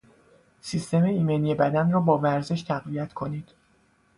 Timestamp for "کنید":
3.13-3.49